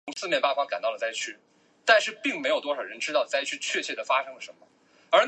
[0.01, 0.01] 不是所有面向对象编程语言都支持元类。